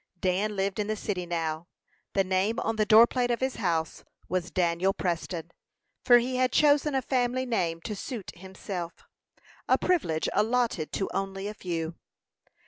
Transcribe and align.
Dan 0.19 0.55
lived 0.55 0.79
in 0.79 0.87
the 0.87 0.95
city 0.95 1.27
now. 1.27 1.67
The 2.13 2.23
name 2.23 2.59
on 2.61 2.75
the 2.75 2.87
doorplate 2.87 3.29
of 3.29 3.39
his 3.39 3.57
house 3.57 4.03
was 4.27 4.49
Daniel 4.49 4.93
Preston, 4.93 5.51
for 6.03 6.17
he 6.17 6.37
had 6.37 6.51
chosen 6.51 6.95
a 6.95 7.03
family 7.03 7.45
name 7.45 7.79
to 7.81 7.95
suit 7.95 8.31
himself 8.33 9.03
a 9.69 9.77
privilege 9.77 10.27
allotted 10.33 10.91
to 10.93 11.07
only 11.13 11.47
a 11.47 11.53
few. 11.53 11.93